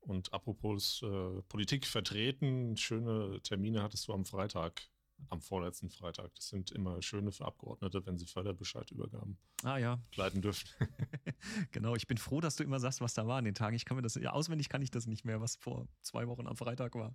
[0.01, 4.87] Und apropos äh, Politik vertreten, schöne Termine hattest du am Freitag
[5.29, 6.33] am vorletzten Freitag.
[6.35, 9.99] Das sind immer schöne für Abgeordnete, wenn sie Förderbescheidübergaben ah, ja.
[10.15, 10.67] leiten dürfen.
[11.71, 13.75] genau, ich bin froh, dass du immer sagst, was da war an den Tagen.
[13.75, 16.47] Ich kann mir das, ja, auswendig kann ich das nicht mehr, was vor zwei Wochen
[16.47, 17.13] am Freitag war.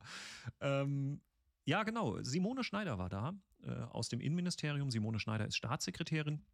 [0.61, 1.21] Ähm,
[1.65, 2.23] ja, genau.
[2.23, 4.91] Simone Schneider war da äh, aus dem Innenministerium.
[4.91, 6.45] Simone Schneider ist Staatssekretärin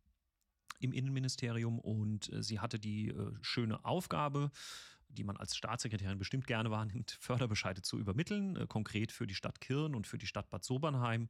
[0.80, 4.50] im Innenministerium und äh, sie hatte die äh, schöne Aufgabe,
[5.11, 9.61] die man als Staatssekretärin bestimmt gerne wahrnimmt, Förderbescheide zu übermitteln, äh, konkret für die Stadt
[9.61, 11.29] Kirn und für die Stadt Bad Sobernheim.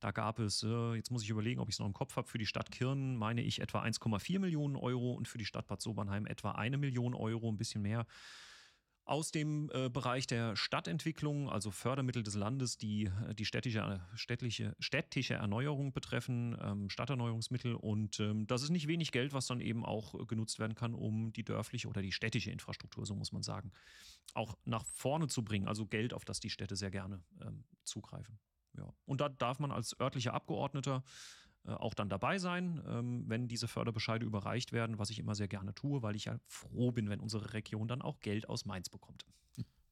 [0.00, 2.28] Da gab es, äh, jetzt muss ich überlegen, ob ich es noch im Kopf habe,
[2.28, 5.80] für die Stadt Kirn meine ich etwa 1,4 Millionen Euro und für die Stadt Bad
[5.80, 8.06] Sobernheim etwa eine Million Euro, ein bisschen mehr.
[9.04, 14.76] Aus dem äh, Bereich der Stadtentwicklung, also Fördermittel des Landes, die äh, die städtische, städtliche,
[14.78, 17.74] städtische Erneuerung betreffen, ähm, Stadterneuerungsmittel.
[17.74, 20.94] Und ähm, das ist nicht wenig Geld, was dann eben auch äh, genutzt werden kann,
[20.94, 23.72] um die dörfliche oder die städtische Infrastruktur, so muss man sagen,
[24.34, 25.66] auch nach vorne zu bringen.
[25.66, 28.38] Also Geld, auf das die Städte sehr gerne ähm, zugreifen.
[28.78, 28.92] Ja.
[29.04, 31.02] Und da darf man als örtlicher Abgeordneter
[31.64, 35.74] auch dann dabei sein, ähm, wenn diese Förderbescheide überreicht werden, was ich immer sehr gerne
[35.74, 39.24] tue, weil ich ja froh bin, wenn unsere Region dann auch Geld aus Mainz bekommt.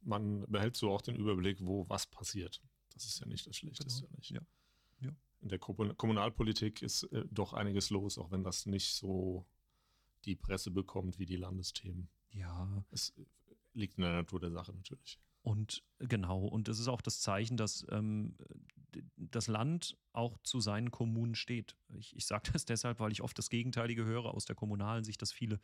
[0.03, 2.63] Man behält so auch den Überblick, wo was passiert.
[2.95, 4.07] Das ist ja nicht das Schlechteste.
[4.07, 4.17] Genau.
[4.17, 4.31] Nicht.
[4.31, 4.41] Ja.
[5.01, 5.13] Ja.
[5.41, 9.47] in der Kommunalpolitik ist äh, doch einiges los, auch wenn das nicht so
[10.27, 12.09] die Presse bekommt wie die Landesthemen.
[12.31, 12.85] Ja.
[12.91, 13.25] Es äh,
[13.73, 15.19] liegt in der Natur der Sache natürlich.
[15.43, 18.37] Und genau, und es ist auch das Zeichen, dass ähm,
[19.17, 21.77] das Land auch zu seinen Kommunen steht.
[21.89, 25.23] Ich, ich sage das deshalb, weil ich oft das Gegenteilige höre aus der kommunalen Sicht,
[25.23, 25.61] dass viele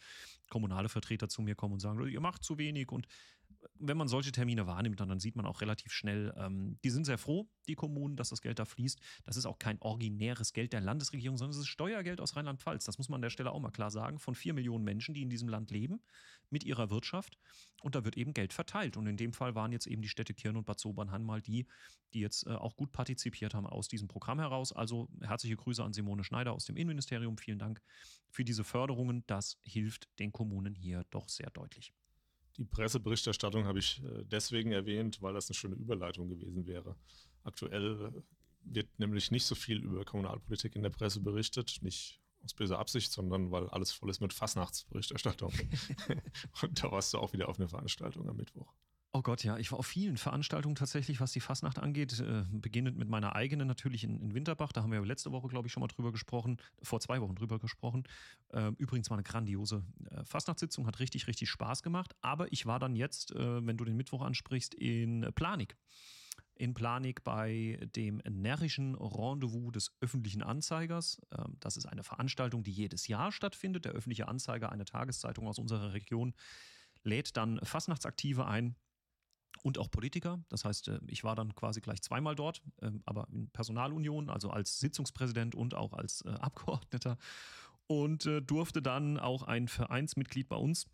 [0.51, 3.07] kommunale Vertreter zu mir kommen und sagen, ihr macht zu wenig und
[3.79, 7.05] wenn man solche Termine wahrnimmt, dann, dann sieht man auch relativ schnell, ähm, die sind
[7.05, 9.01] sehr froh, die Kommunen, dass das Geld da fließt.
[9.25, 12.85] Das ist auch kein originäres Geld der Landesregierung, sondern es ist Steuergeld aus Rheinland-Pfalz.
[12.85, 14.19] Das muss man an der Stelle auch mal klar sagen.
[14.19, 16.01] Von vier Millionen Menschen, die in diesem Land leben,
[16.51, 17.39] mit ihrer Wirtschaft.
[17.83, 18.97] Und da wird eben Geld verteilt.
[18.97, 21.67] Und in dem Fall waren jetzt eben die Städte Kirn und Bad Sobernheim mal die,
[22.13, 24.73] die jetzt äh, auch gut partizipiert haben aus diesem Programm heraus.
[24.73, 27.39] Also herzliche Grüße an Simone Schneider aus dem Innenministerium.
[27.39, 27.83] Vielen Dank
[28.31, 29.25] für diese Förderungen.
[29.27, 31.93] Das hilft den Kommunen hier doch sehr deutlich.
[32.57, 36.97] Die Presseberichterstattung habe ich äh, deswegen erwähnt, weil das eine schöne Überleitung gewesen wäre.
[37.45, 38.23] Aktuell äh,
[38.63, 43.13] wird nämlich nicht so viel über Kommunalpolitik in der Presse berichtet, nicht aus böser Absicht,
[43.13, 45.53] sondern weil alles voll ist mit Fastnachtsberichterstattung.
[46.63, 48.73] Und da warst du auch wieder auf einer Veranstaltung am Mittwoch.
[49.17, 52.21] Oh Gott, ja, ich war auf vielen Veranstaltungen tatsächlich, was die Fastnacht angeht.
[52.21, 54.73] Äh, beginnend mit meiner eigenen natürlich in, in, Winterbach.
[54.73, 57.59] Da haben wir letzte Woche, glaube ich, schon mal drüber gesprochen, vor zwei Wochen drüber
[57.59, 58.05] gesprochen.
[58.51, 62.15] Äh, übrigens war eine grandiose äh, Fastnachtssitzung, hat richtig, richtig Spaß gemacht.
[62.21, 65.79] Aber ich war dann jetzt, äh, wenn du den Mittwoch ansprichst, in Planik.
[66.55, 71.23] In Planik bei dem närrischen Rendezvous des öffentlichen Anzeigers.
[71.33, 73.87] Ähm, das ist eine Veranstaltung, die jedes Jahr stattfindet.
[73.87, 76.35] Der öffentliche Anzeiger, eine Tageszeitung aus unserer Region,
[77.03, 78.77] lädt dann Fastnachtsaktive ein
[79.67, 80.39] und auch Politiker.
[80.49, 84.51] Das heißt, äh, ich war dann quasi gleich zweimal dort, ähm, aber in Personalunion, also
[84.51, 87.19] als Sitzungspräsident und auch als äh, Abgeordneter
[87.89, 90.87] und äh, durfte dann auch ein Vereinsmitglied bei uns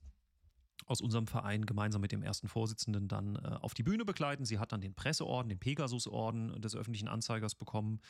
[0.86, 4.44] aus unserem Verein gemeinsam mit dem ersten Vorsitzenden dann äh, auf die Bühne begleiten.
[4.44, 8.00] Sie hat dann den Presseorden, den Pegasusorden des öffentlichen Anzeigers bekommen,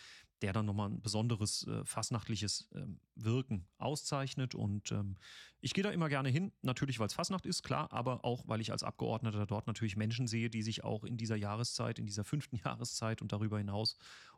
[0.43, 4.55] der dann nochmal ein besonderes äh, fassnachtliches äh, Wirken auszeichnet.
[4.55, 5.17] Und ähm,
[5.61, 8.61] ich gehe da immer gerne hin, natürlich weil es Fassnacht ist, klar, aber auch weil
[8.61, 12.25] ich als Abgeordneter dort natürlich Menschen sehe, die sich auch in dieser Jahreszeit, in dieser
[12.25, 13.97] fünften Jahreszeit und darüber hinaus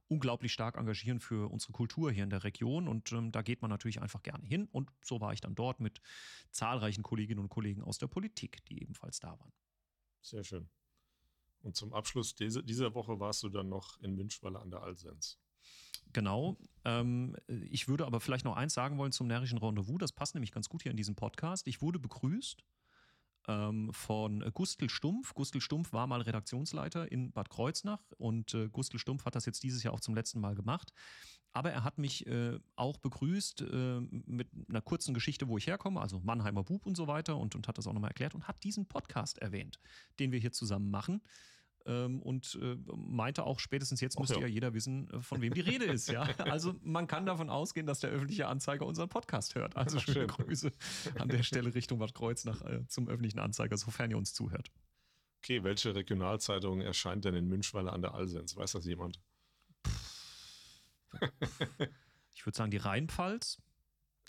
[0.08, 2.88] unglaublich stark engagieren für unsere Kultur hier in der Region.
[2.88, 4.68] Und ähm, da geht man natürlich einfach gerne hin.
[4.72, 6.00] Und so war ich dann dort mit
[6.50, 9.52] zahlreichen Kolleginnen und Kollegen aus der Politik, die ebenfalls da waren.
[10.20, 10.68] Sehr schön.
[11.62, 15.38] Und zum Abschluss diese, dieser Woche warst du dann noch in Münchweiler an der Alsens.
[16.12, 16.58] Genau.
[16.84, 19.98] Ähm, ich würde aber vielleicht noch eins sagen wollen zum närrischen Rendezvous.
[19.98, 21.66] Das passt nämlich ganz gut hier in diesem Podcast.
[21.66, 22.62] Ich wurde begrüßt
[23.48, 25.34] ähm, von Gustl Stumpf.
[25.34, 29.62] Gustl Stumpf war mal Redaktionsleiter in Bad Kreuznach und äh, Gustl Stumpf hat das jetzt
[29.62, 30.92] dieses Jahr auch zum letzten Mal gemacht.
[31.52, 36.00] Aber er hat mich äh, auch begrüßt äh, mit einer kurzen Geschichte, wo ich herkomme,
[36.00, 38.62] also Mannheimer Bub und so weiter und, und hat das auch nochmal erklärt und hat
[38.64, 39.78] diesen Podcast erwähnt,
[40.18, 41.22] den wir hier zusammen machen
[41.86, 44.46] ähm, und äh, meinte auch, spätestens jetzt müsste ja.
[44.46, 46.08] jeder wissen, äh, von wem die Rede ist.
[46.08, 46.28] Ja?
[46.44, 49.76] Also man kann davon ausgehen, dass der öffentliche Anzeiger unseren Podcast hört.
[49.76, 50.70] Also schöne Grüße
[51.18, 54.70] an der Stelle Richtung Bad Kreuz nach, äh, zum öffentlichen Anzeiger, sofern ihr uns zuhört.
[55.38, 58.56] Okay, welche Regionalzeitung erscheint denn in Münchweiler an der Alsens?
[58.56, 59.20] Weiß das jemand?
[62.32, 63.58] Ich würde sagen, die Rheinpfalz.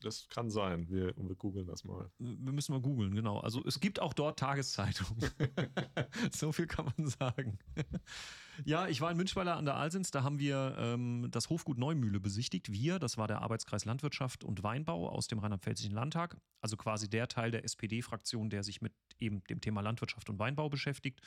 [0.02, 0.90] Das kann sein.
[0.90, 2.10] Wir, wir googeln das mal.
[2.20, 3.40] Wir müssen mal googeln, genau.
[3.40, 5.30] Also es gibt auch dort Tageszeitungen.
[6.32, 7.60] so viel kann man sagen.
[8.66, 10.12] ja, ich war in Münchweiler an der Alsens.
[10.12, 12.72] Da haben wir ähm, das Hofgut Neumühle besichtigt.
[12.72, 16.38] Wir, das war der Arbeitskreis Landwirtschaft und Weinbau aus dem Rheinland-Pfälzischen Landtag.
[16.62, 20.70] Also quasi der Teil der SPD-Fraktion, der sich mit eben dem Thema Landwirtschaft und Weinbau
[20.70, 21.22] beschäftigt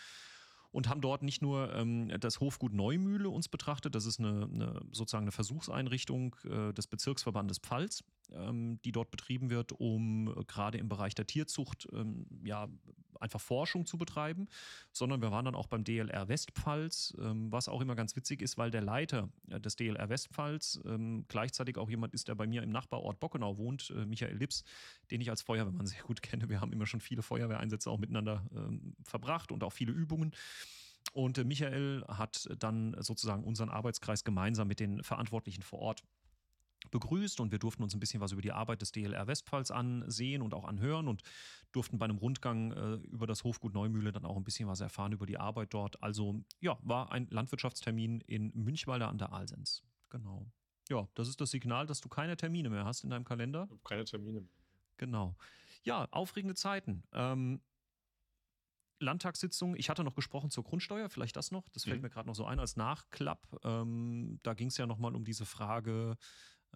[0.71, 4.81] und haben dort nicht nur ähm, das Hofgut Neumühle uns betrachtet, das ist eine, eine
[4.93, 10.79] sozusagen eine Versuchseinrichtung äh, des Bezirksverbandes Pfalz, ähm, die dort betrieben wird, um äh, gerade
[10.79, 12.69] im Bereich der Tierzucht ähm, ja
[13.21, 14.49] einfach Forschung zu betreiben,
[14.93, 18.59] sondern wir waren dann auch beim DLR Westpfalz, ähm, was auch immer ganz witzig ist,
[18.59, 22.63] weil der Leiter äh, des DLR Westpfalz ähm, gleichzeitig auch jemand ist, der bei mir
[22.63, 24.65] im Nachbarort Bockenau wohnt, äh, Michael Lips,
[25.11, 26.49] den ich als Feuerwehrmann sehr gut kenne.
[26.49, 30.35] Wir haben immer schon viele Feuerwehreinsätze auch miteinander ähm, verbracht und auch viele Übungen.
[31.13, 36.03] Und äh, Michael hat dann sozusagen unseren Arbeitskreis gemeinsam mit den Verantwortlichen vor Ort
[36.91, 40.43] begrüßt und wir durften uns ein bisschen was über die Arbeit des DLR Westpfalz ansehen
[40.43, 41.23] und auch anhören und
[41.73, 45.13] durften bei einem Rundgang äh, über das Hofgut Neumühle dann auch ein bisschen was erfahren
[45.13, 46.03] über die Arbeit dort.
[46.03, 49.83] Also ja, war ein Landwirtschaftstermin in Münchwalder an der Alsens.
[50.11, 50.47] Genau.
[50.89, 53.69] Ja, das ist das Signal, dass du keine Termine mehr hast in deinem Kalender.
[53.85, 54.51] Keine Termine mehr.
[54.97, 55.37] Genau.
[55.83, 57.05] Ja, aufregende Zeiten.
[57.13, 57.61] Ähm,
[59.01, 62.03] Landtagssitzung, ich hatte noch gesprochen zur Grundsteuer, vielleicht das noch, das fällt mhm.
[62.03, 63.47] mir gerade noch so ein als Nachklapp.
[63.65, 66.17] Ähm, da ging es ja nochmal um diese Frage,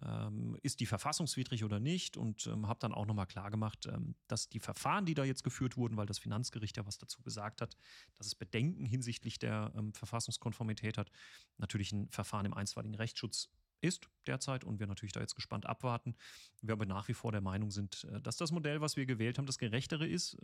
[0.01, 4.49] ähm, ist die verfassungswidrig oder nicht und ähm, habe dann auch nochmal klargemacht, ähm, dass
[4.49, 7.77] die Verfahren, die da jetzt geführt wurden, weil das Finanzgericht ja was dazu gesagt hat,
[8.15, 11.11] dass es Bedenken hinsichtlich der ähm, Verfassungskonformität hat,
[11.57, 13.49] natürlich ein Verfahren im einstweiligen Rechtsschutz
[13.81, 16.15] ist derzeit und wir natürlich da jetzt gespannt abwarten.
[16.61, 19.37] Wir aber nach wie vor der Meinung sind, äh, dass das Modell, was wir gewählt
[19.37, 20.37] haben, das gerechtere ist.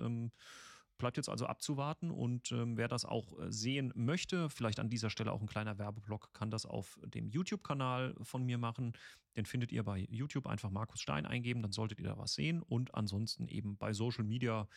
[0.99, 4.89] Ähm, bleibt jetzt also abzuwarten und ähm, wer das auch äh, sehen möchte, vielleicht an
[4.89, 8.93] dieser Stelle auch ein kleiner Werbeblock, kann das auf dem YouTube-Kanal von mir machen.
[9.35, 12.61] Den findet ihr bei YouTube einfach Markus Stein eingeben, dann solltet ihr da was sehen
[12.61, 14.67] und ansonsten eben bei Social Media,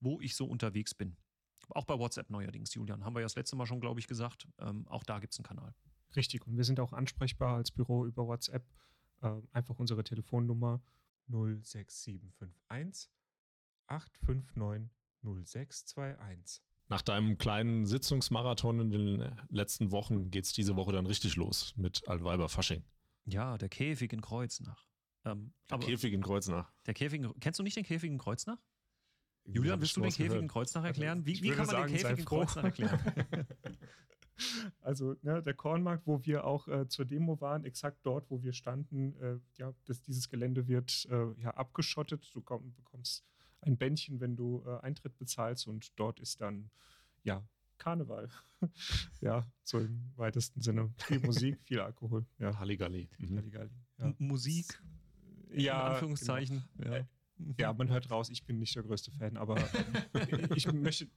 [0.00, 1.16] wo ich so unterwegs bin.
[1.70, 4.46] Auch bei WhatsApp neuerdings, Julian, haben wir ja das letzte Mal schon, glaube ich, gesagt.
[4.58, 5.74] Ähm, auch da gibt es einen Kanal.
[6.14, 8.64] Richtig, und wir sind auch ansprechbar als Büro über WhatsApp.
[9.22, 10.80] Äh, einfach unsere Telefonnummer
[11.28, 13.10] 06751
[13.88, 14.90] 859
[15.22, 16.62] 0621.
[16.88, 21.74] Nach deinem kleinen Sitzungsmarathon in den letzten Wochen geht es diese Woche dann richtig los
[21.76, 22.84] mit Altweiber Fasching.
[23.24, 24.86] Ja, der Käfig in Kreuznach.
[25.24, 26.72] Ähm, der Käfig in Kreuznach.
[26.86, 28.58] Der Käfig in, kennst du nicht den Käfig in Kreuznach?
[29.44, 31.26] Julian, willst du den Käfig in Kreuznach erklären?
[31.26, 33.00] Wie, wie kann man sagen, den Käfig in Kreuznach erklären?
[34.80, 38.52] also ne, der Kornmarkt, wo wir auch äh, zur Demo waren, exakt dort, wo wir
[38.52, 42.30] standen, äh, ja, das, dieses Gelände wird äh, ja abgeschottet.
[42.34, 43.24] Du komm, bekommst
[43.66, 46.70] ein Bändchen, wenn du äh, Eintritt bezahlst und dort ist dann
[47.22, 47.46] ja
[47.78, 48.28] Karneval.
[49.20, 50.92] ja, so im weitesten Sinne.
[50.98, 52.24] Viel Musik, viel Alkohol.
[52.38, 52.58] Ja.
[52.58, 53.08] Halligalli.
[53.18, 53.36] Mhm.
[53.36, 54.14] Halligalli ja.
[54.18, 54.82] Musik.
[55.50, 56.64] Ja, in Anführungszeichen.
[56.78, 56.94] Genau.
[56.96, 57.08] Ja.
[57.58, 59.56] Ja, man hört raus, ich bin nicht der größte Fan, aber
[60.56, 61.08] ich möchte,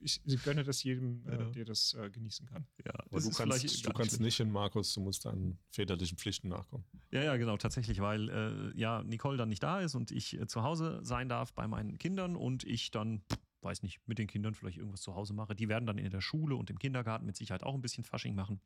[0.00, 1.50] ich, ich gönne das jedem, äh, ja.
[1.50, 2.66] der das äh, genießen kann.
[2.84, 6.84] Ja, aber du kannst, du kannst nicht hin, Markus, du musst deinen väterlichen Pflichten nachkommen.
[7.10, 10.46] Ja, ja, genau, tatsächlich, weil äh, ja Nicole dann nicht da ist und ich äh,
[10.46, 13.22] zu Hause sein darf bei meinen Kindern und ich dann,
[13.62, 15.54] weiß nicht, mit den Kindern vielleicht irgendwas zu Hause mache.
[15.54, 18.34] Die werden dann in der Schule und im Kindergarten mit Sicherheit auch ein bisschen Fasching
[18.34, 18.60] machen.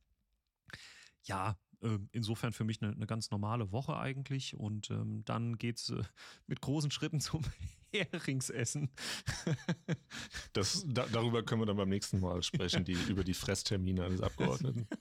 [1.24, 4.54] Ja, ähm, insofern für mich eine, eine, ganz normale Woche eigentlich.
[4.54, 6.02] Und ähm, dann geht es äh,
[6.46, 7.42] mit großen Schritten zum
[7.92, 8.90] Heringsessen.
[10.52, 14.20] das, da, darüber können wir dann beim nächsten Mal sprechen, die, über die Fresstermine eines
[14.20, 14.86] Abgeordneten.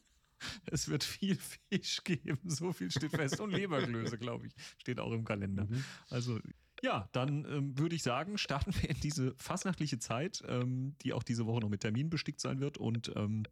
[0.66, 1.38] Es wird viel
[1.70, 3.40] Fisch geben, so viel steht fest.
[3.40, 5.66] Und Leberklöße, glaube ich, steht auch im Kalender.
[5.66, 5.84] Mhm.
[6.10, 6.40] Also
[6.82, 11.22] ja, dann ähm, würde ich sagen, starten wir in diese fastnachtliche Zeit, ähm, die auch
[11.22, 12.80] diese Woche noch mit Termin bestickt sein wird.
[12.80, 13.44] Und ähm,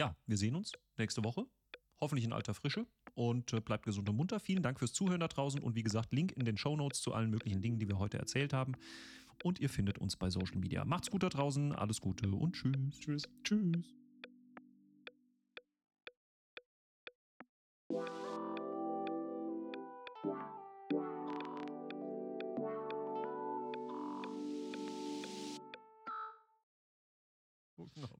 [0.00, 1.46] ja, wir sehen uns nächste Woche
[2.00, 4.40] hoffentlich in alter Frische und äh, bleibt gesund und munter.
[4.40, 7.12] Vielen Dank fürs Zuhören da draußen und wie gesagt, Link in den Show Notes zu
[7.12, 8.74] allen möglichen Dingen, die wir heute erzählt haben.
[9.42, 10.84] Und ihr findet uns bei Social Media.
[10.84, 12.98] Macht's gut da draußen, alles Gute und tschüss.
[13.00, 13.28] Tschüss.
[13.42, 13.99] Tschüss.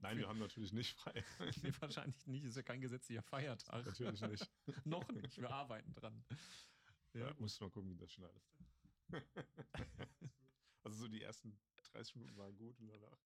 [0.01, 1.23] Nein, wir haben natürlich nicht frei.
[1.63, 2.43] nee, wahrscheinlich nicht.
[2.45, 3.85] Ist ja kein gesetzlicher Feiertag.
[3.85, 4.49] Natürlich nicht.
[4.85, 5.37] Noch nicht.
[5.37, 6.23] Wir arbeiten dran.
[7.13, 8.51] Ja, ja musst du mal gucken, wie das schneidest.
[10.83, 11.59] also so die ersten
[11.91, 13.19] 30 Minuten waren gut und danach.